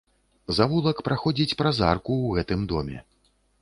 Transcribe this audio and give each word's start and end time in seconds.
Завулак 0.59 1.03
праходзіць 1.09 1.57
праз 1.61 1.85
арку 1.91 2.13
ў 2.19 2.29
гэтым 2.41 2.69
доме. 2.77 2.97